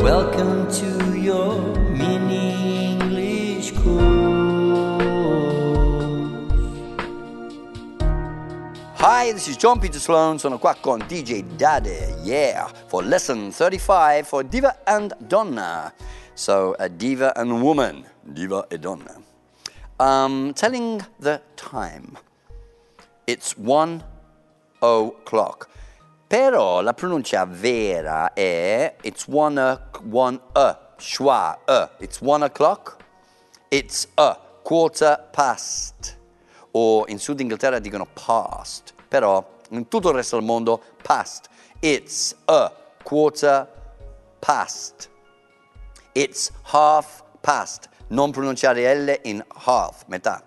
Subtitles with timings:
[0.00, 1.60] Welcome to your
[1.90, 5.02] mini English course.
[8.96, 10.38] Hi, this is John Peter Sloan.
[10.38, 15.92] Sono qua con DJ Daddy, yeah, for lesson 35 for Diva and Donna.
[16.34, 19.20] So, a diva and woman, diva e donna.
[20.00, 22.16] Um, telling the time.
[23.24, 24.04] It's one
[24.80, 25.68] o'clock.
[26.26, 31.90] Però la pronuncia vera è it's one a, one a, schwa, a.
[31.98, 32.96] It's one o'clock.
[33.68, 36.18] It's a quarter past.
[36.72, 38.94] O in Sud Inghilterra dicono past.
[39.08, 41.48] Però in tutto il resto del mondo past.
[41.80, 43.68] It's a quarter
[44.40, 45.10] past.
[46.12, 47.88] It's half past.
[48.08, 50.42] Non pronunciare L in half, metà.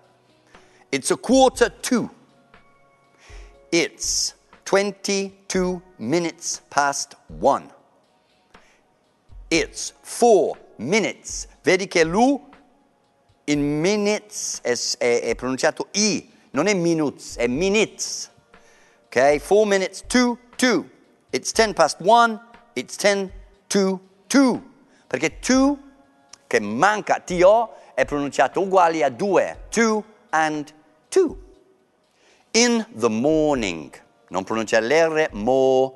[0.90, 2.15] It's a quarter to.
[3.70, 7.70] It's 22 minutes past one.
[9.50, 11.46] It's four minutes.
[11.62, 12.40] Vedi che l'U
[13.46, 18.30] in minutes è, è- è pronunciato I, non è minutes, è minutes.
[19.06, 19.38] Ok?
[19.38, 20.84] Four minutes to two.
[21.32, 22.40] It's 10 past one,
[22.74, 23.30] it's 10
[23.68, 24.62] to two.
[25.08, 25.78] Perché two,
[26.48, 29.64] che manca TO, è pronunciato uguale a due.
[29.70, 30.72] Two and
[31.08, 31.36] two.
[32.56, 33.92] In the morning.
[34.30, 35.92] Non pronunciare l'R, mo,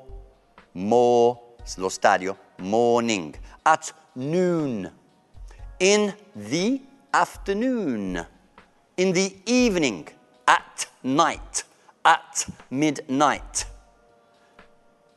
[0.73, 3.35] mo, lo stadio, morning.
[3.63, 4.87] At noon.
[5.79, 8.27] In the afternoon.
[8.95, 10.07] In the evening.
[10.45, 11.63] At night.
[12.05, 13.65] At midnight.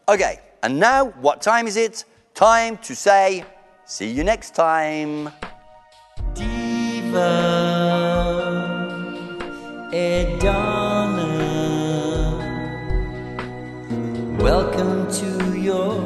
[0.08, 2.06] Okay, and now what time is it?
[2.32, 3.44] Time to say,
[3.84, 5.30] see you next time.
[14.38, 16.00] Welcome to your